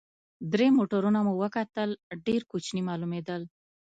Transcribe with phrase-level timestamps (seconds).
[0.53, 1.89] درې موټرونه مو وکتل،
[2.25, 3.41] ډېر کوچني معلومېدل.